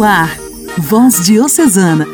[0.00, 0.34] No ar,
[0.78, 2.06] Voz Diocesana,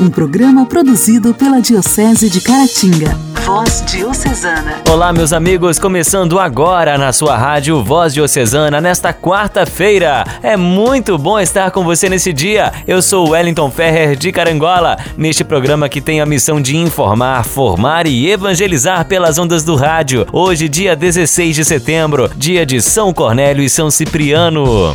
[0.00, 3.18] um programa produzido pela Diocese de Caratinga.
[3.44, 4.76] Voz Diocesana.
[4.88, 10.24] Olá, meus amigos, começando agora na sua rádio Voz Diocesana nesta quarta-feira.
[10.44, 12.72] É muito bom estar com você nesse dia.
[12.86, 18.06] Eu sou Wellington Ferrer de Carangola, neste programa que tem a missão de informar, formar
[18.06, 20.24] e evangelizar pelas ondas do rádio.
[20.32, 24.94] Hoje, dia 16 de setembro, dia de São Cornélio e São Cipriano.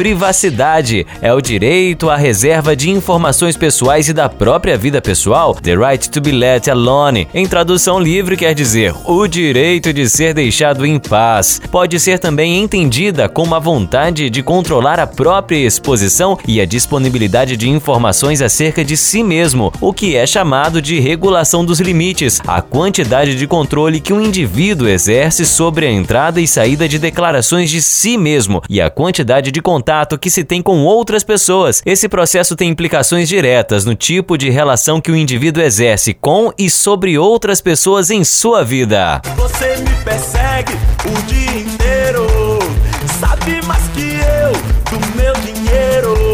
[0.00, 5.74] Privacidade é o direito à reserva de informações pessoais e da própria vida pessoal, the
[5.76, 7.28] right to be let alone.
[7.34, 11.60] Em tradução livre quer dizer o direito de ser deixado em paz.
[11.70, 17.54] Pode ser também entendida como a vontade de controlar a própria exposição e a disponibilidade
[17.54, 22.62] de informações acerca de si mesmo, o que é chamado de regulação dos limites, a
[22.62, 27.82] quantidade de controle que um indivíduo exerce sobre a entrada e saída de declarações de
[27.82, 31.82] si mesmo e a quantidade de contato contato que se tem com outras pessoas.
[31.84, 36.70] Esse processo tem implicações diretas no tipo de relação que o indivíduo exerce com e
[36.70, 39.20] sobre outras pessoas em sua vida.
[39.36, 40.74] Você me persegue
[41.04, 42.26] o dia inteiro,
[43.18, 44.52] sabe mais que eu
[44.96, 46.29] do meu dinheiro.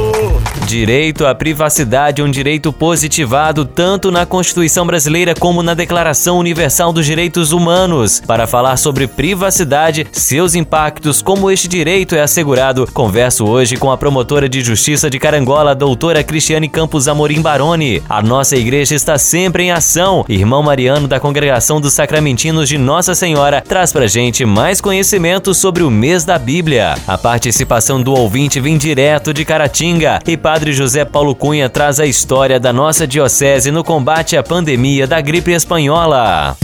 [0.67, 6.93] Direito à privacidade é um direito positivado tanto na Constituição Brasileira como na Declaração Universal
[6.93, 8.21] dos Direitos Humanos.
[8.27, 13.97] Para falar sobre privacidade, seus impactos, como este direito é assegurado, converso hoje com a
[13.97, 18.03] promotora de justiça de Carangola, doutora Cristiane Campos Amorim Baroni.
[18.09, 20.25] A nossa igreja está sempre em ação.
[20.29, 25.85] Irmão Mariano da Congregação dos Sacramentinos de Nossa Senhora traz pra gente mais conhecimento sobre
[25.85, 26.97] o mês da Bíblia.
[27.07, 32.01] A participação do ouvinte vem direto de Caratinga e para Padre José Paulo Cunha traz
[32.01, 36.57] a história da nossa diocese no combate à pandemia da gripe espanhola.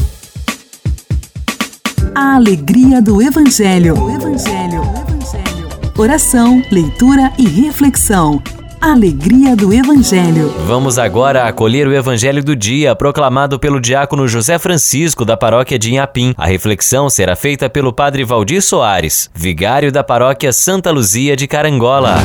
[2.14, 4.02] A alegria do Evangelho.
[4.02, 4.80] O Evangelho.
[4.80, 5.68] O Evangelho.
[5.98, 8.42] Oração, leitura e reflexão.
[8.80, 10.48] Alegria do Evangelho.
[10.66, 15.92] Vamos agora acolher o Evangelho do dia, proclamado pelo diácono José Francisco, da paróquia de
[15.92, 16.32] Inhapim.
[16.38, 22.16] A reflexão será feita pelo padre Valdir Soares, vigário da paróquia Santa Luzia de Carangola.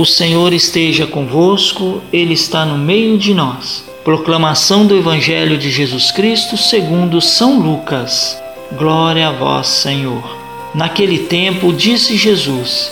[0.00, 3.84] O Senhor esteja convosco, Ele está no meio de nós.
[4.02, 8.42] Proclamação do Evangelho de Jesus Cristo segundo São Lucas.
[8.78, 10.24] Glória a vós, Senhor.
[10.74, 12.90] Naquele tempo disse Jesus: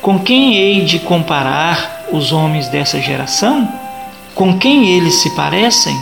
[0.00, 3.72] Com quem hei de comparar os homens dessa geração?
[4.34, 5.96] Com quem eles se parecem?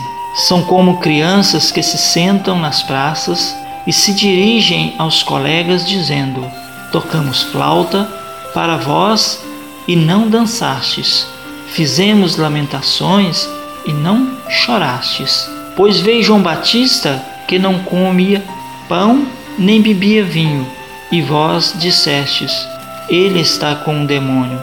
[0.49, 3.55] São como crianças que se sentam nas praças
[3.87, 6.51] e se dirigem aos colegas dizendo:
[6.91, 8.09] Tocamos flauta
[8.55, 9.50] para vós
[9.87, 11.27] e não dançastes,
[11.69, 13.49] fizemos lamentações
[13.87, 15.49] e não chorastes.
[15.77, 18.45] Pois veio João Batista que não comia
[18.89, 19.27] pão
[19.59, 20.67] nem bebia vinho,
[21.13, 22.67] e vós dissestes:
[23.09, 24.59] Ele está com um demônio.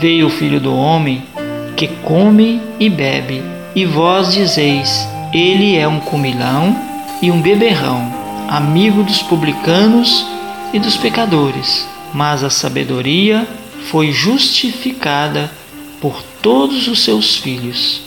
[0.00, 1.22] Veio o filho do homem
[1.76, 3.42] que come e bebe,
[3.74, 6.76] e vós dizeis: Ele é um comilão
[7.22, 8.12] e um beberrão,
[8.48, 10.26] amigo dos publicanos
[10.72, 11.88] e dos pecadores.
[12.12, 13.46] Mas a sabedoria
[13.90, 15.50] foi justificada
[16.00, 18.02] por todos os seus filhos.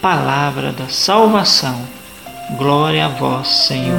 [0.00, 1.80] Palavra da salvação.
[2.56, 3.96] Glória a vós, Senhor.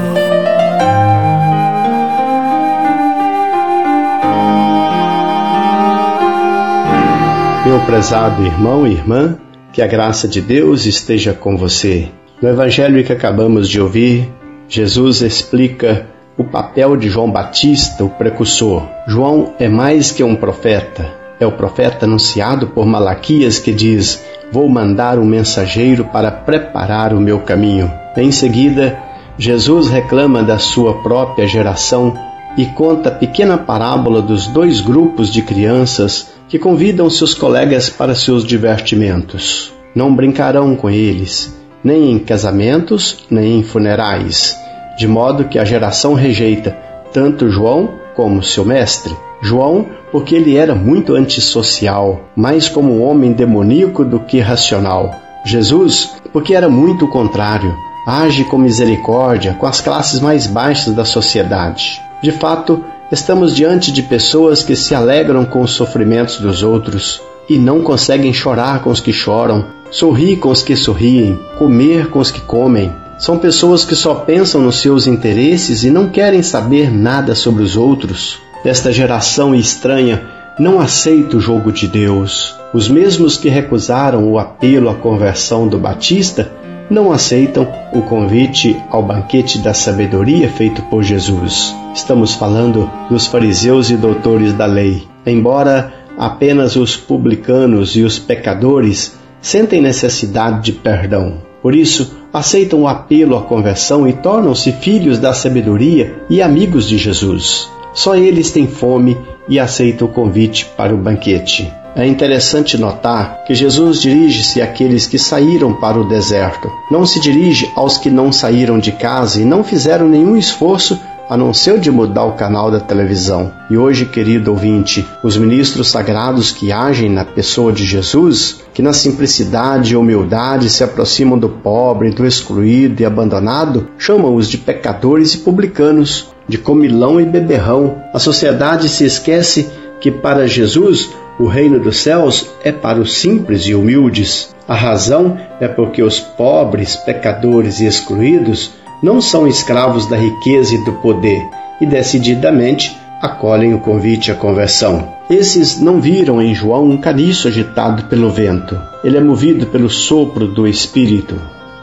[7.65, 9.37] Meu prezado irmão e irmã,
[9.71, 12.09] que a graça de Deus esteja com você.
[12.41, 14.29] No evangelho que acabamos de ouvir,
[14.67, 16.07] Jesus explica
[16.37, 18.83] o papel de João Batista, o precursor.
[19.07, 24.69] João é mais que um profeta, é o profeta anunciado por Malaquias que diz: Vou
[24.69, 27.91] mandar um mensageiro para preparar o meu caminho.
[28.15, 28.99] Em seguida,
[29.37, 32.13] Jesus reclama da sua própria geração
[32.55, 38.13] e conta a pequena parábola dos dois grupos de crianças que convidam seus colegas para
[38.13, 39.73] seus divertimentos.
[39.95, 41.51] Não brincarão com eles,
[41.83, 44.55] nem em casamentos, nem em funerais,
[44.97, 46.77] de modo que a geração rejeita
[47.11, 49.15] tanto João como seu mestre.
[49.43, 55.13] João, porque ele era muito antissocial, mais como um homem demoníaco do que racional.
[55.45, 57.75] Jesus, porque era muito o contrário,
[58.07, 62.01] age com misericórdia com as classes mais baixas da sociedade.
[62.21, 67.57] De fato, estamos diante de pessoas que se alegram com os sofrimentos dos outros, e
[67.57, 72.31] não conseguem chorar com os que choram, sorrir com os que sorriem, comer com os
[72.31, 72.91] que comem.
[73.19, 77.75] São pessoas que só pensam nos seus interesses e não querem saber nada sobre os
[77.75, 78.39] outros.
[78.63, 80.21] Esta geração estranha
[80.57, 82.55] não aceita o jogo de Deus.
[82.73, 86.49] Os mesmos que recusaram o apelo à conversão do Batista
[86.89, 91.75] não aceitam o convite ao banquete da sabedoria feito por Jesus.
[91.93, 95.03] Estamos falando dos fariseus e doutores da lei.
[95.25, 101.41] Embora apenas os publicanos e os pecadores sentem necessidade de perdão.
[101.61, 106.97] Por isso, aceitam o apelo à conversão e tornam-se filhos da sabedoria e amigos de
[106.97, 107.69] Jesus.
[107.93, 109.17] Só eles têm fome
[109.47, 111.71] e aceitam o convite para o banquete.
[111.95, 116.67] É interessante notar que Jesus dirige-se àqueles que saíram para o deserto.
[116.89, 120.99] Não se dirige aos que não saíram de casa e não fizeram nenhum esforço
[121.29, 123.51] a não ser de mudar o canal da televisão.
[123.69, 128.93] E hoje, querido ouvinte, os ministros sagrados que agem na pessoa de Jesus, que na
[128.93, 135.39] simplicidade e humildade se aproximam do pobre, do excluído e abandonado, chamam-os de pecadores e
[135.39, 137.97] publicanos, de comilão e beberrão.
[138.13, 141.09] A sociedade se esquece que para Jesus
[141.39, 144.53] o reino dos céus é para os simples e humildes.
[144.67, 148.71] A razão é porque os pobres, pecadores e excluídos
[149.03, 151.45] não são escravos da riqueza e do poder
[151.81, 155.13] e decididamente acolhem o convite à conversão.
[155.29, 158.79] Esses não viram em João um caniço agitado pelo vento.
[159.03, 161.35] Ele é movido pelo sopro do Espírito.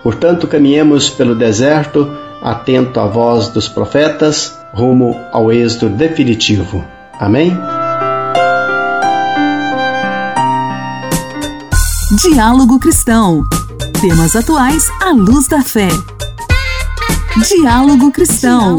[0.02, 2.11] Portanto, caminhemos pelo deserto,
[2.43, 6.82] atento à voz dos profetas, rumo ao êxito definitivo.
[7.19, 7.55] Amém?
[12.23, 13.44] Diálogo Cristão.
[14.00, 15.88] Temas atuais à luz da fé.
[17.38, 18.76] Diálogo Cristão.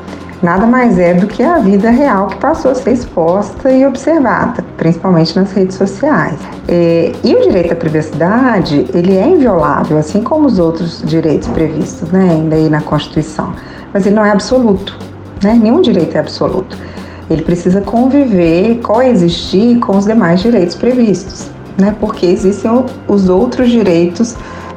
[0.45, 4.63] nada mais é do que a vida real que passou a ser exposta e observada,
[4.77, 6.37] principalmente nas redes sociais.
[6.67, 12.11] É, e o direito à privacidade, ele é inviolável, assim como os outros direitos previstos
[12.11, 13.53] né, em lei na Constituição,
[13.91, 14.97] mas ele não é absoluto,
[15.43, 15.59] né?
[15.61, 16.77] nenhum direito é absoluto.
[17.27, 21.49] Ele precisa conviver, coexistir com os demais direitos previstos.
[21.75, 21.95] né?
[21.99, 22.71] Porque existem
[23.07, 24.35] os outros direitos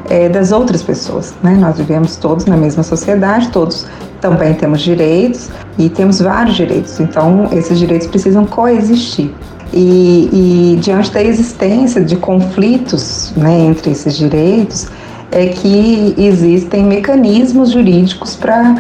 [0.08, 1.54] é, das outras pessoas, né?
[1.60, 3.86] Nós vivemos todos na mesma sociedade, todos
[4.20, 5.48] também temos direitos
[5.78, 9.32] e temos vários direitos, então esses direitos precisam coexistir.
[9.72, 14.88] E, e diante da existência de conflitos né, entre esses direitos,
[15.30, 18.76] é que existem mecanismos jurídicos para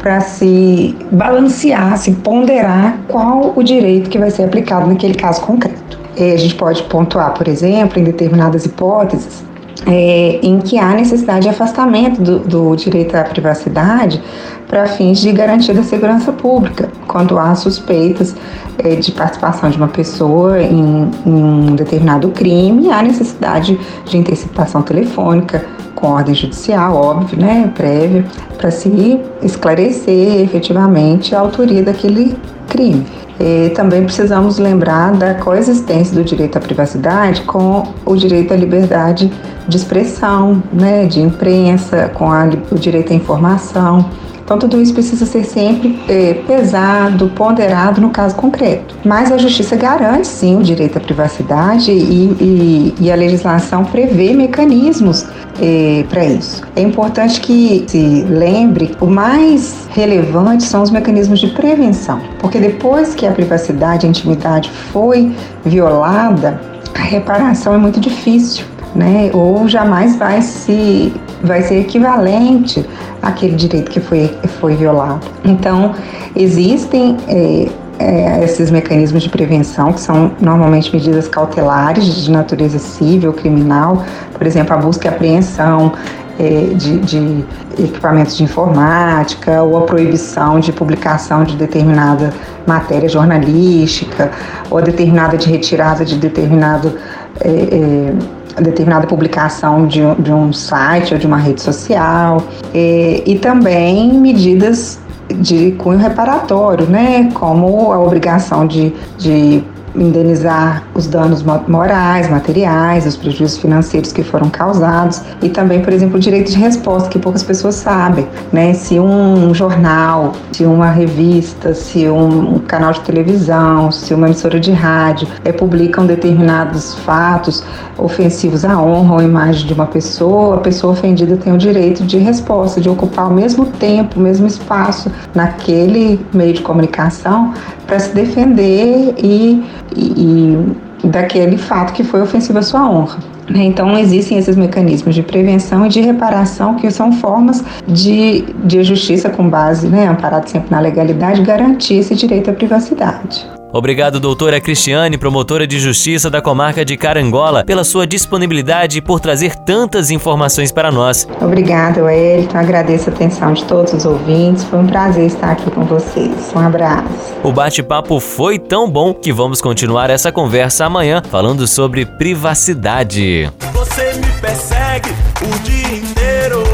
[0.00, 6.00] para se balancear, se ponderar qual o direito que vai ser aplicado naquele caso concreto.
[6.16, 9.44] A gente pode pontuar, por exemplo, em determinadas hipóteses,
[9.86, 14.22] é, em que há necessidade de afastamento do, do direito à privacidade
[14.68, 18.36] para fins de garantia da segurança pública, quando há suspeitas
[18.78, 24.82] é, de participação de uma pessoa em, em um determinado crime, há necessidade de interceptação
[24.82, 25.64] telefônica
[26.00, 28.24] com ordem judicial, óbvio, né, prévia,
[28.56, 32.36] para se esclarecer efetivamente a autoria daquele
[32.68, 33.06] crime.
[33.38, 39.32] E também precisamos lembrar da coexistência do direito à privacidade com o direito à liberdade
[39.66, 44.04] de expressão, né, de imprensa, com a, o direito à informação.
[44.50, 48.96] Então, tudo isso precisa ser sempre é, pesado, ponderado no caso concreto.
[49.04, 54.34] Mas a justiça garante, sim, o direito à privacidade e, e, e a legislação prevê
[54.34, 55.24] mecanismos
[55.62, 56.62] é, para isso.
[56.74, 63.14] É importante que se lembre, o mais relevante são os mecanismos de prevenção, porque depois
[63.14, 65.30] que a privacidade, a intimidade foi
[65.64, 66.60] violada,
[66.92, 68.64] a reparação é muito difícil
[68.94, 69.30] né?
[69.32, 72.84] Ou jamais vai se vai ser equivalente
[73.22, 74.30] àquele direito que foi,
[74.60, 75.26] foi violado.
[75.44, 75.94] Então,
[76.36, 77.68] existem é,
[77.98, 84.46] é, esses mecanismos de prevenção, que são normalmente medidas cautelares de natureza civil, criminal, por
[84.46, 85.92] exemplo, a busca e apreensão
[86.38, 87.44] é, de, de,
[87.78, 92.32] equipamentos de informática ou a proibição de publicação de determinada
[92.66, 94.30] matéria jornalística
[94.70, 96.94] ou a determinada de retirada de determinado
[97.40, 102.42] é, é determinada publicação de, de um site ou de uma rede social,
[102.74, 104.98] e, e também medidas
[105.34, 109.62] de cunho reparatório, né, como a obrigação de, de
[109.94, 116.16] indenizar os danos morais, materiais, os prejuízos financeiros que foram causados e também, por exemplo,
[116.16, 118.72] o direito de resposta que poucas pessoas sabem, né?
[118.74, 124.72] Se um jornal, se uma revista, se um canal de televisão, se uma emissora de
[124.72, 127.64] rádio é, publicam determinados fatos
[127.98, 132.18] ofensivos à honra ou imagem de uma pessoa, a pessoa ofendida tem o direito de
[132.18, 137.52] resposta, de ocupar o mesmo tempo, o mesmo espaço naquele meio de comunicação
[137.86, 139.64] para se defender e,
[139.96, 140.66] e,
[141.02, 143.18] e daquele fato que foi ofensivo à sua honra.
[143.48, 143.64] Né?
[143.64, 149.28] Então, existem esses mecanismos de prevenção e de reparação que são formas de, de justiça
[149.28, 153.59] com base, né, amparado sempre na legalidade, garantir esse direito à privacidade.
[153.72, 159.20] Obrigado, doutora Cristiane, promotora de justiça da comarca de Carangola, pela sua disponibilidade e por
[159.20, 161.26] trazer tantas informações para nós.
[161.40, 162.58] Obrigada, Wellington.
[162.58, 164.64] Agradeço a atenção de todos os ouvintes.
[164.64, 166.52] Foi um prazer estar aqui com vocês.
[166.54, 167.08] Um abraço.
[167.44, 173.50] O bate-papo foi tão bom que vamos continuar essa conversa amanhã falando sobre privacidade.
[173.72, 175.10] Você me persegue
[175.42, 176.64] o dia inteiro,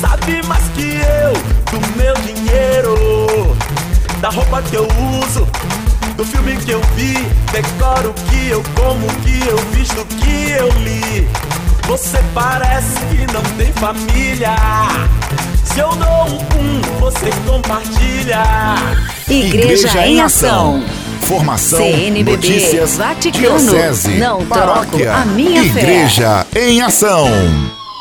[0.00, 1.32] sabe mais que eu
[1.72, 3.56] do meu dinheiro,
[4.20, 4.86] da roupa que eu
[5.22, 5.46] uso
[6.16, 7.14] do filme que eu vi,
[7.52, 11.28] decoro o que eu como, o que eu visto, o que eu li.
[11.86, 14.54] Você parece que não tem família.
[15.64, 18.42] Se eu dou um pum, você compartilha.
[19.28, 20.84] Igreja, Igreja em Ação.
[21.22, 26.68] Formação, CNBB, notícias, Vaticano, diocese, não paróquia, troco a minha Igreja fé.
[26.68, 27.26] em Ação.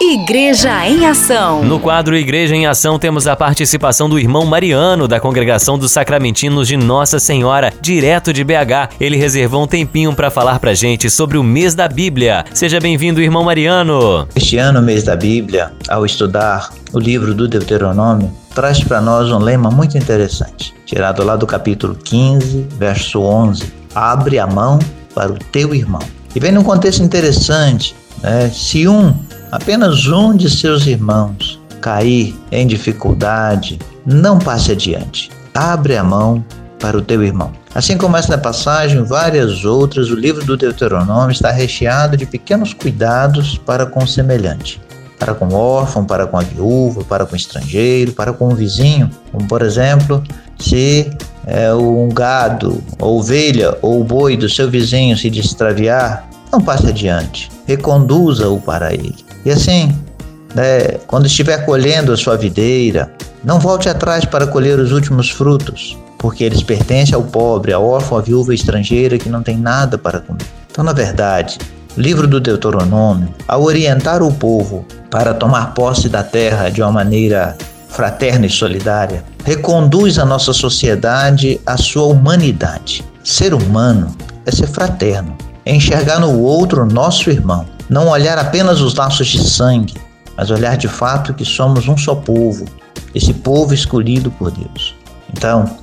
[0.04, 1.64] Igreja em Ação.
[1.64, 6.68] No quadro Igreja em Ação temos a participação do irmão Mariano, da Congregação dos Sacramentinos
[6.68, 8.96] de Nossa Senhora, direto de BH.
[9.00, 12.44] Ele reservou um tempinho para falar pra gente sobre o mês da Bíblia.
[12.54, 14.28] Seja bem-vindo, irmão Mariano.
[14.36, 19.40] Este ano, mês da Bíblia, ao estudar o livro do Deuteronômio, traz para nós um
[19.40, 23.72] lema muito interessante, tirado lá do capítulo 15, verso 11.
[23.96, 24.80] Abre a mão
[25.16, 26.02] para o teu irmão.
[26.36, 28.50] E vem num contexto interessante, né?
[28.54, 29.14] Se um
[29.54, 35.30] apenas um de seus irmãos cair em dificuldade, não passe adiante.
[35.54, 36.44] Abre a mão
[36.80, 37.52] para o teu irmão.
[37.76, 43.58] Assim como esta passagem, várias outras, o livro do Deuteronômio está recheado de pequenos cuidados
[43.60, 44.82] para com o semelhante.
[45.20, 48.56] Para com o órfão, para com a viúva, para com o estrangeiro, para com o
[48.56, 49.08] vizinho.
[49.32, 50.24] Como, por exemplo,
[50.58, 51.12] se
[51.46, 58.60] é, um gado, ovelha ou boi do seu vizinho se extraviar, não passe adiante, reconduza-o
[58.60, 59.33] para ele.
[59.46, 59.94] E assim,
[60.56, 63.12] né, quando estiver colhendo a sua videira,
[63.44, 68.18] não volte atrás para colher os últimos frutos, porque eles pertencem ao pobre, ao órfão,
[68.18, 70.46] à viúva estrangeira que não tem nada para comer.
[70.72, 71.58] Então, na verdade,
[71.98, 77.58] livro do Deuteronômio, ao orientar o povo para tomar posse da terra de uma maneira
[77.90, 83.04] fraterna e solidária, reconduz a nossa sociedade à sua humanidade.
[83.24, 88.96] Ser humano é ser fraterno, é enxergar no outro nosso irmão, não olhar apenas os
[88.96, 89.96] laços de sangue,
[90.38, 92.66] mas olhar de fato que somos um só povo,
[93.14, 94.96] esse povo escolhido por Deus.
[95.32, 95.78] Então,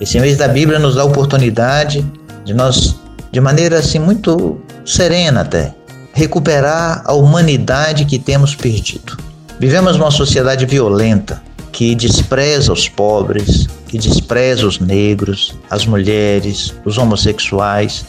[0.00, 2.04] esse mês da Bíblia nos dá a oportunidade
[2.44, 2.96] de nós,
[3.32, 5.74] de maneira assim muito serena até,
[6.12, 9.16] recuperar a humanidade que temos perdido.
[9.58, 16.96] Vivemos numa sociedade violenta que despreza os pobres, que despreza os negros, as mulheres, os
[16.98, 18.04] homossexuais,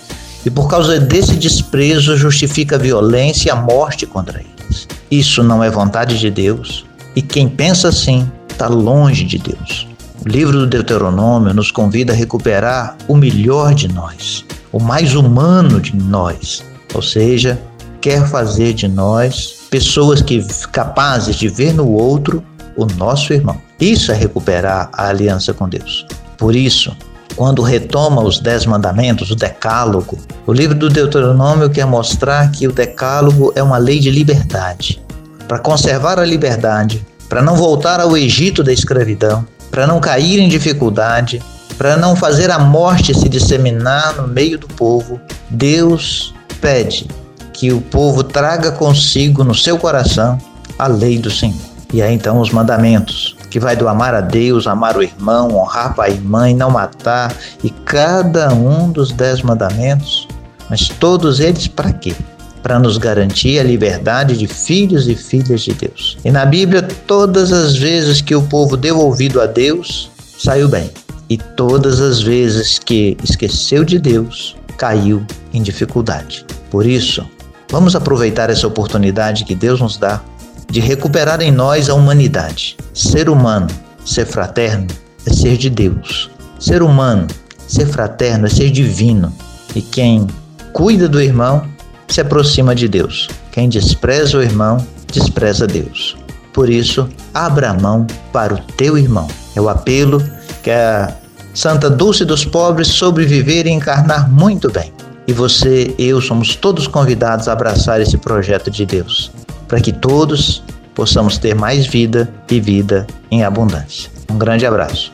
[0.48, 4.88] e por causa desse desprezo justifica a violência e a morte contra eles.
[5.12, 9.90] Isso não é vontade de Deus, e quem pensa assim está longe de Deus.
[10.26, 15.82] O livro do Deuteronômio nos convida a recuperar o melhor de nós, o mais humano
[15.82, 16.64] de nós,
[16.94, 17.60] ou seja,
[18.00, 22.42] quer fazer de nós pessoas que capazes de ver no outro
[22.78, 23.58] o nosso irmão.
[23.82, 26.06] Isso é recuperar a aliança com Deus.
[26.38, 26.96] Por isso,
[27.38, 30.18] quando retoma os dez mandamentos, o decálogo,
[30.48, 35.00] o livro do Deuteronômio quer mostrar que o decálogo é uma lei de liberdade.
[35.48, 40.50] Para conservar a liberdade, para não voltar ao Egito da escravidão, para não cair em
[40.50, 41.42] dificuldade,
[41.78, 47.08] para não fazer a morte se disseminar no meio do povo, Deus pede
[47.54, 50.40] que o povo traga consigo no seu coração
[50.80, 51.62] a lei do Senhor.
[51.94, 55.96] E aí então os mandamentos, que vai do amar a Deus, amar o irmão, honrar
[55.96, 60.28] pai e mãe, não matar, e cada um dos dez mandamentos,
[60.70, 62.14] mas todos eles para quê?
[62.62, 66.18] Para nos garantir a liberdade de filhos e filhas de Deus.
[66.26, 70.90] E na Bíblia, todas as vezes que o povo deu ouvido a Deus, saiu bem.
[71.30, 76.46] E todas as vezes que esqueceu de Deus, caiu em dificuldade.
[76.70, 77.26] Por isso,
[77.70, 80.22] vamos aproveitar essa oportunidade que Deus nos dá
[80.70, 82.78] de recuperar em nós a humanidade.
[82.94, 83.68] Ser humano,
[84.06, 84.88] ser fraterno,
[85.26, 86.30] é ser de Deus.
[86.60, 87.28] Ser humano,
[87.68, 89.32] ser fraterno, é ser divino.
[89.76, 90.28] E quem
[90.74, 91.66] cuida do irmão
[92.08, 93.28] se aproxima de Deus.
[93.52, 96.18] Quem despreza o irmão, despreza Deus.
[96.54, 99.28] Por isso, abra a mão para o teu irmão.
[99.56, 100.24] É o apelo
[100.64, 101.14] que a
[101.54, 104.92] Santa Dulce dos Pobres sobreviver e encarnar muito bem.
[105.28, 109.32] E você, eu, somos todos convidados a abraçar esse projeto de Deus
[109.68, 110.64] para que todos
[110.96, 114.10] possamos ter mais vida e vida em abundância.
[114.30, 115.12] Um grande abraço.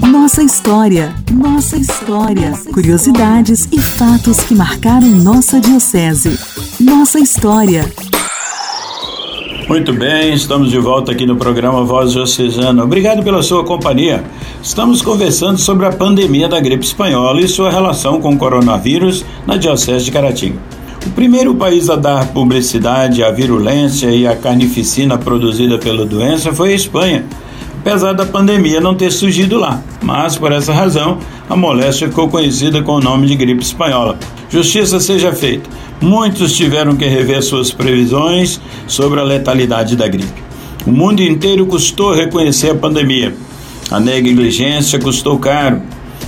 [0.00, 2.52] Nossa história, nossa história.
[2.72, 6.38] Curiosidades e fatos que marcaram nossa Diocese.
[6.80, 7.84] Nossa história.
[9.68, 12.82] Muito bem, estamos de volta aqui no programa Voz Diocesana.
[12.82, 14.24] Obrigado pela sua companhia.
[14.60, 19.56] Estamos conversando sobre a pandemia da gripe espanhola e sua relação com o coronavírus na
[19.56, 20.58] Diocese de Caratinga.
[21.06, 26.72] O primeiro país a dar publicidade à virulência e à carnificina produzida pela doença foi
[26.72, 27.24] a Espanha,
[27.80, 29.82] apesar da pandemia não ter surgido lá.
[30.02, 34.18] Mas, por essa razão, a moléstia ficou conhecida com o nome de gripe espanhola.
[34.50, 35.68] Justiça seja feita.
[36.00, 40.42] Muitos tiveram que rever suas previsões sobre a letalidade da gripe.
[40.86, 43.34] O mundo inteiro custou reconhecer a pandemia.
[43.90, 45.82] A negligência custou caro.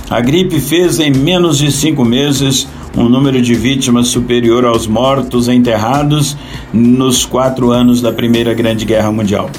[0.09, 5.47] A gripe fez em menos de cinco meses um número de vítimas superior aos mortos
[5.47, 6.37] enterrados
[6.71, 9.49] nos quatro anos da Primeira Grande Guerra Mundial.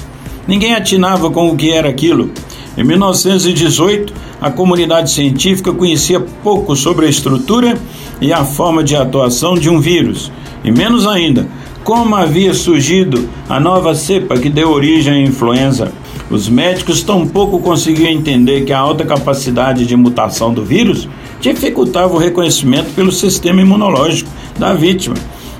[0.47, 2.31] Ninguém atinava com o que era aquilo.
[2.77, 7.77] Em 1918, a comunidade científica conhecia pouco sobre a estrutura
[8.21, 10.31] e a forma de atuação de um vírus,
[10.63, 11.47] e menos ainda,
[11.83, 15.91] como havia surgido a nova cepa que deu origem à influenza.
[16.29, 21.07] Os médicos tampouco conseguiam entender que a alta capacidade de mutação do vírus
[21.53, 25.15] dificultava o reconhecimento pelo sistema imunológico da vítima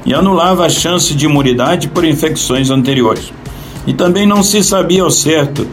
[0.05, 3.31] e anulava a chance de imunidade por infecções anteriores.
[3.85, 5.67] E também não se sabia ao certo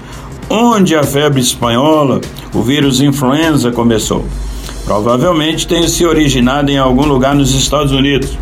[0.51, 2.21] onde a febre espanhola,
[2.53, 4.27] o vírus influenza, começou.
[4.85, 8.37] Provavelmente tenha se originado em algum lugar nos Estados Unidos.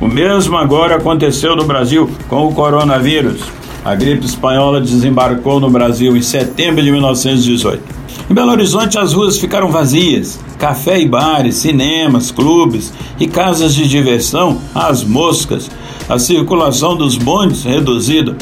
[0.00, 3.40] O mesmo agora aconteceu no Brasil com o coronavírus.
[3.84, 7.99] A gripe espanhola desembarcou no Brasil em setembro de 1918.
[8.30, 10.38] Em Belo Horizonte, as ruas ficaram vazias.
[10.56, 15.68] Café e bares, cinemas, clubes e casas de diversão às moscas.
[16.08, 18.36] A circulação dos bondes reduzida.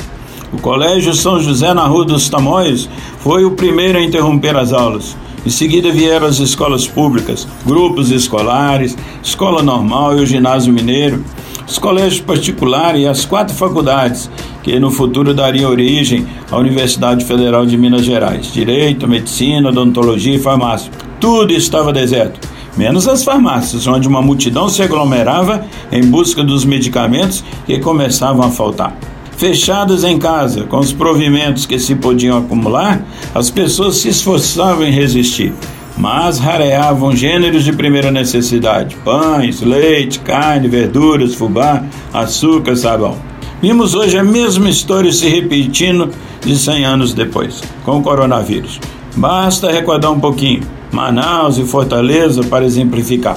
[0.53, 2.87] O Colégio São José, na Rua dos Tamoios,
[3.21, 5.17] foi o primeiro a interromper as aulas.
[5.47, 11.25] Em seguida vieram as escolas públicas, grupos escolares, escola normal e o ginásio mineiro,
[11.69, 14.31] os colégios particulares e as quatro faculdades,
[14.63, 20.41] que no futuro dariam origem à Universidade Federal de Minas Gerais: Direito, Medicina, Odontologia e
[20.41, 20.91] Farmácia.
[21.21, 22.49] Tudo estava deserto.
[22.77, 28.51] menos as farmácias, onde uma multidão se aglomerava em busca dos medicamentos que começavam a
[28.51, 28.97] faltar.
[29.37, 33.01] Fechadas em casa, com os provimentos que se podiam acumular,
[33.35, 35.53] as pessoas se esforçavam em resistir,
[35.99, 43.17] mas rareavam gêneros de primeira necessidade: pães, leite, carne, verduras, fubá, açúcar, sabão.
[43.61, 46.11] Vimos hoje a mesma história se repetindo
[46.45, 48.81] de 100 anos depois, com o coronavírus.
[49.17, 50.63] Basta recordar um pouquinho.
[50.93, 53.37] Manaus e Fortaleza para exemplificar.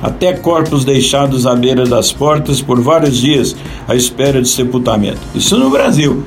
[0.00, 3.54] Até corpos deixados à beira das portas por vários dias
[3.86, 5.20] à espera de sepultamento.
[5.34, 6.24] Isso no Brasil,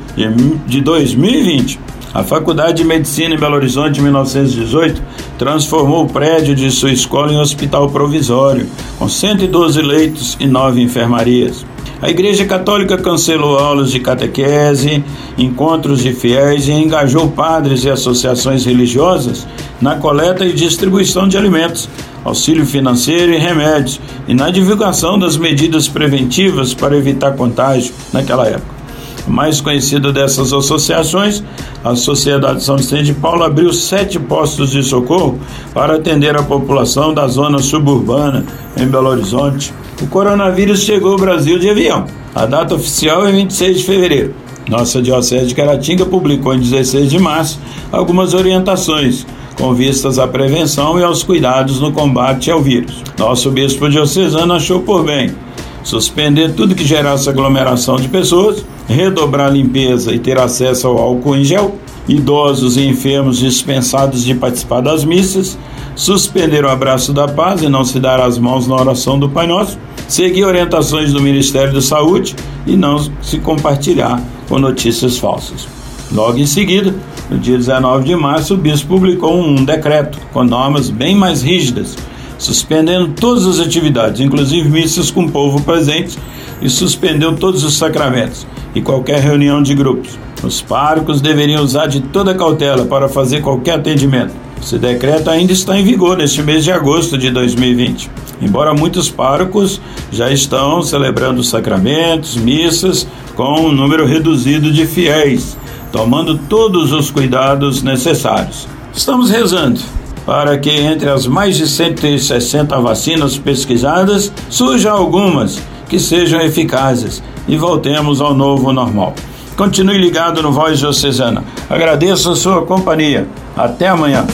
[0.68, 1.80] de 2020.
[2.14, 5.02] A Faculdade de Medicina em Belo Horizonte, em 1918,
[5.38, 8.68] transformou o prédio de sua escola em hospital provisório,
[9.00, 11.66] com 112 leitos e 9 enfermarias.
[12.02, 15.02] A Igreja Católica cancelou aulas de catequese,
[15.38, 19.48] encontros de fiéis e engajou padres e associações religiosas
[19.80, 21.88] na coleta e distribuição de alimentos,
[22.26, 28.81] auxílio financeiro e remédios e na divulgação das medidas preventivas para evitar contágio naquela época.
[29.28, 31.44] Mais conhecida dessas associações,
[31.84, 35.40] a Sociedade São Vicente de Paulo, abriu sete postos de socorro
[35.74, 38.46] para atender a população da zona suburbana
[38.78, 42.06] em Belo Horizonte, o coronavírus chegou ao Brasil de avião.
[42.34, 44.34] A data oficial é 26 de fevereiro.
[44.68, 47.60] Nossa Diocese de Caratinga publicou em 16 de março
[47.92, 49.26] algumas orientações
[49.58, 53.04] com vistas à prevenção e aos cuidados no combate ao vírus.
[53.18, 55.36] Nosso bispo diocesano achou por bem
[55.84, 61.36] suspender tudo que gerasse aglomeração de pessoas, redobrar a limpeza e ter acesso ao álcool
[61.36, 61.76] em gel,
[62.08, 65.58] idosos e enfermos dispensados de participar das missas,
[65.96, 69.48] suspender o abraço da paz e não se dar as mãos na oração do Pai
[69.48, 75.68] Nosso, seguir orientações do Ministério da Saúde e não se compartilhar com notícias falsas.
[76.12, 76.94] Logo em seguida,
[77.30, 81.96] no dia 19 de março, o bispo publicou um decreto com normas bem mais rígidas,
[82.42, 86.18] suspendendo todas as atividades, inclusive missas com o povo presente,
[86.60, 90.18] e suspendeu todos os sacramentos e qualquer reunião de grupos.
[90.44, 94.34] Os párocos deveriam usar de toda cautela para fazer qualquer atendimento.
[94.60, 98.10] Esse decreto ainda está em vigor neste mês de agosto de 2020.
[98.42, 99.80] Embora muitos párocos
[100.12, 105.56] já estão celebrando sacramentos, missas, com um número reduzido de fiéis,
[105.92, 108.68] tomando todos os cuidados necessários.
[108.94, 109.80] Estamos rezando
[110.26, 117.58] para que entre as mais de 160 vacinas pesquisadas surjam algumas que sejam eficazes e
[117.58, 119.14] voltemos ao novo normal.
[119.58, 121.44] Continue ligado no Voz Diocesana.
[121.70, 123.28] Agradeço a sua companhia.
[123.56, 124.26] Até amanhã.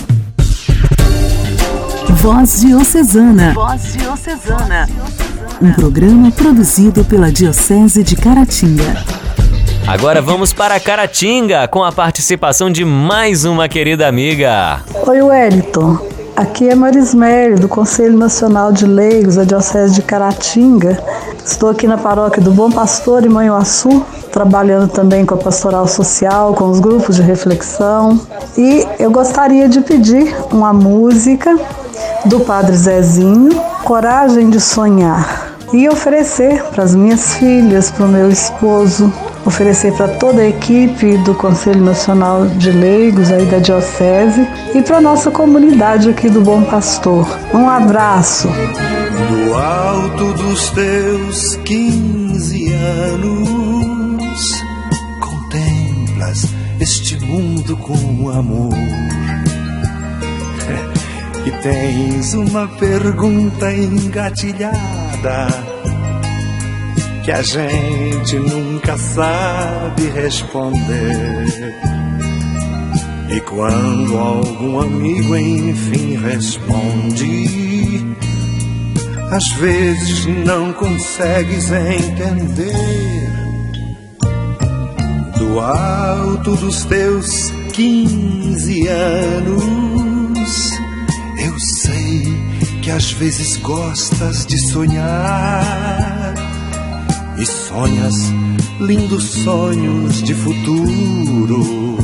[2.21, 3.53] Voz Diocesana.
[3.53, 4.87] Voz Diocesana.
[5.61, 9.16] Um programa produzido pela Diocese de Caratinga.
[9.87, 14.81] Agora vamos para Caratinga com a participação de mais uma querida amiga.
[15.07, 15.97] Oi, Wellington.
[16.35, 21.01] Aqui é Marismério, do Conselho Nacional de Leigos da Diocese de Caratinga.
[21.43, 26.53] Estou aqui na paróquia do Bom Pastor em Manhuaçu, trabalhando também com a pastoral social,
[26.53, 28.19] com os grupos de reflexão.
[28.57, 31.57] E eu gostaria de pedir uma música
[32.25, 38.29] do Padre Zezinho, Coragem de Sonhar, e oferecer para as minhas filhas, para o meu
[38.29, 39.11] esposo,
[39.45, 45.01] oferecer para toda a equipe do Conselho Nacional de Leigos aí da Diocese e para
[45.01, 47.27] nossa comunidade aqui do Bom Pastor.
[47.53, 48.47] Um abraço.
[48.47, 54.63] Do alto dos teus 15 anos,
[55.19, 56.45] contemplas
[56.79, 58.73] este mundo com amor
[61.45, 64.96] e tens uma pergunta engatilhada
[67.23, 71.45] que a gente nunca sabe responder.
[73.29, 78.15] E quando algum amigo enfim responde,
[79.29, 83.29] às vezes não consegues entender.
[85.37, 90.06] Do alto dos teus quinze anos
[92.87, 96.33] que às vezes gostas de sonhar
[97.37, 98.15] e sonhas
[98.79, 101.97] lindos sonhos de futuro.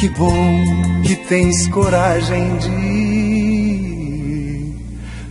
[0.00, 0.64] Que bom
[1.06, 4.74] que tens coragem de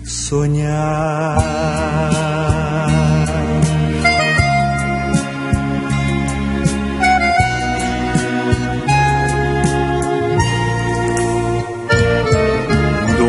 [0.06, 1.36] sonhar.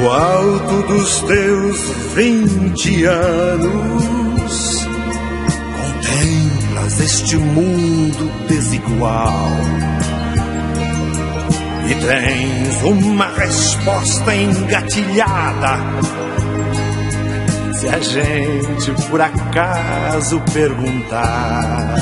[0.08, 1.80] Alto dos teus
[2.14, 4.86] vinte anos,
[5.76, 9.50] contemplas este mundo desigual
[11.90, 15.78] e tens uma resposta engatilhada.
[17.74, 21.96] Se a gente por acaso perguntar,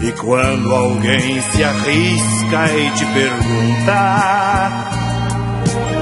[0.00, 4.85] e quando alguém se arrisca e te perguntar,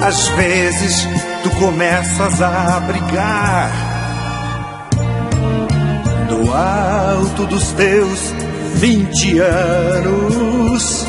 [0.04, 1.08] às vezes
[1.42, 3.72] tu começas a brigar
[6.28, 8.20] do alto dos teus
[8.74, 11.06] vinte anos.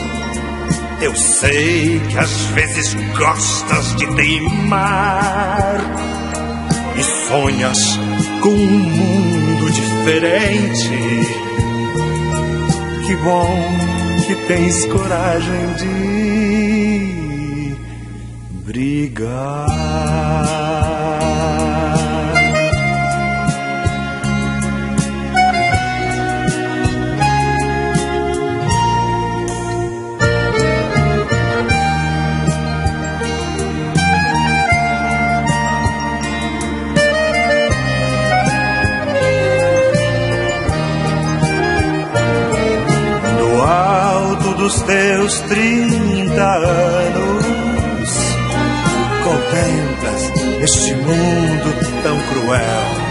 [1.01, 5.75] Eu sei que às vezes gostas de teimar
[6.95, 7.99] e sonhas
[8.41, 10.89] com um mundo diferente.
[13.05, 13.59] Que bom
[14.25, 16.84] que tens coragem de
[18.65, 19.65] brigar.
[44.65, 47.24] dos teus trinta anos,
[49.45, 50.31] contemplas
[50.61, 53.04] este mundo tão cruel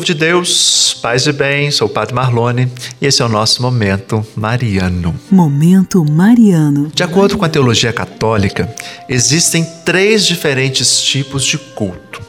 [0.00, 3.60] povo de Deus, paz e bem, sou o Padre Marlone e esse é o nosso
[3.60, 5.14] Momento Mariano.
[5.30, 6.90] Momento Mariano.
[6.94, 8.74] De acordo com a teologia católica,
[9.08, 12.22] existem três diferentes tipos de culto.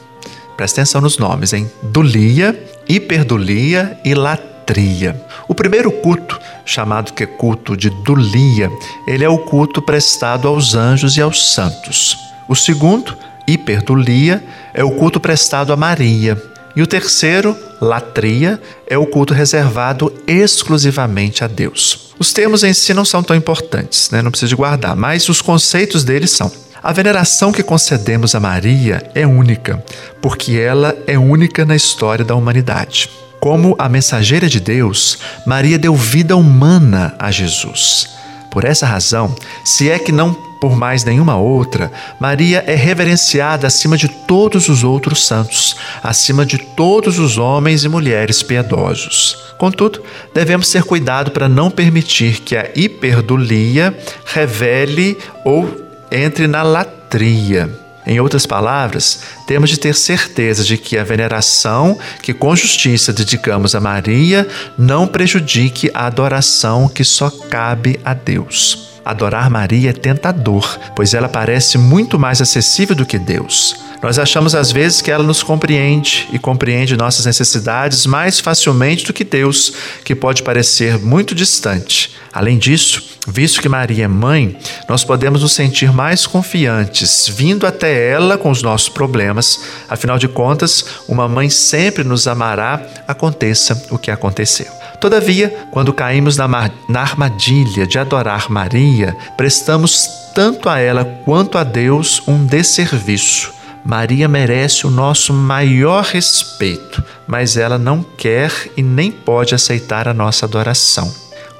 [0.54, 1.70] Presta atenção nos nomes, hein?
[1.84, 5.24] Dulia, hiperdulia e latria.
[5.48, 8.70] O primeiro culto, chamado que culto de dulia,
[9.06, 12.18] ele é o culto prestado aos anjos e aos santos.
[12.48, 16.51] O segundo, hiperdulia, é o culto prestado a Maria.
[16.74, 22.12] E o terceiro, latria, é o culto reservado exclusivamente a Deus.
[22.18, 24.22] Os termos em si não são tão importantes, né?
[24.22, 26.50] não precisa guardar, mas os conceitos deles são.
[26.82, 29.84] A veneração que concedemos a Maria é única,
[30.20, 33.08] porque ela é única na história da humanidade.
[33.38, 38.08] Como a mensageira de Deus, Maria deu vida humana a Jesus.
[38.50, 43.96] Por essa razão, se é que não por mais nenhuma outra, Maria é reverenciada acima
[43.96, 49.36] de todos os outros santos, acima de todos os homens e mulheres piedosos.
[49.58, 50.00] Contudo,
[50.32, 53.92] devemos ter cuidado para não permitir que a hiperdulia
[54.24, 55.68] revele ou
[56.12, 57.68] entre na latria.
[58.06, 63.74] Em outras palavras, temos de ter certeza de que a veneração que com justiça dedicamos
[63.74, 64.46] a Maria
[64.78, 68.91] não prejudique a adoração que só cabe a Deus.
[69.04, 73.76] Adorar Maria é tentador, pois ela parece muito mais acessível do que Deus.
[74.02, 79.12] Nós achamos às vezes que ela nos compreende e compreende nossas necessidades mais facilmente do
[79.12, 79.72] que Deus,
[80.04, 82.12] que pode parecer muito distante.
[82.32, 88.10] Além disso, visto que Maria é mãe, nós podemos nos sentir mais confiantes vindo até
[88.10, 89.60] ela com os nossos problemas.
[89.88, 94.81] Afinal de contas, uma mãe sempre nos amará, aconteça o que acontecer.
[95.02, 96.46] Todavia, quando caímos na,
[96.88, 103.52] na armadilha de adorar Maria, prestamos tanto a ela quanto a Deus um desserviço.
[103.84, 110.14] Maria merece o nosso maior respeito, mas ela não quer e nem pode aceitar a
[110.14, 111.12] nossa adoração.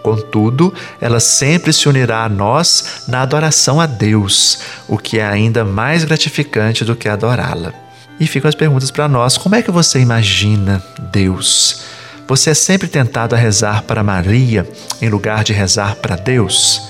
[0.05, 5.65] Contudo, ela sempre se unirá a nós na adoração a Deus, o que é ainda
[5.65, 7.73] mais gratificante do que adorá-la.
[8.21, 11.92] E ficam as perguntas para nós: como é que você imagina Deus?
[12.27, 14.69] Você é sempre tentado a rezar para Maria
[15.01, 16.89] em lugar de rezar para Deus?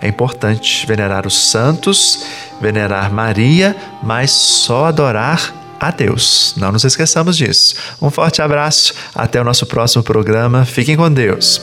[0.00, 2.24] É importante venerar os santos,
[2.60, 6.54] venerar Maria, mas só adorar a Deus.
[6.56, 7.76] Não nos esqueçamos disso.
[8.00, 10.64] Um forte abraço, até o nosso próximo programa.
[10.64, 11.60] Fiquem com Deus.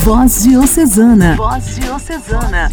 [0.00, 1.36] Voz Diocesana.
[1.36, 2.70] Voz Diocesana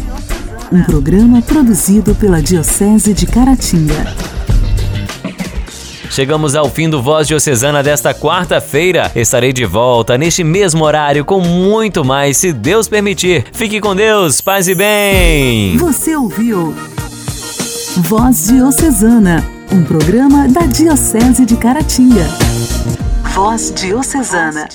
[0.72, 4.14] um programa produzido pela Diocese de Caratinga.
[6.10, 9.12] Chegamos ao fim do Voz Diocesana desta quarta-feira.
[9.14, 13.44] Estarei de volta neste mesmo horário com muito mais, se Deus permitir.
[13.52, 15.76] Fique com Deus, paz e bem.
[15.76, 16.74] Você ouviu
[17.98, 22.26] Voz Diocesana, um programa da Diocese de Caratinga.
[23.34, 24.68] Voz Diocesana.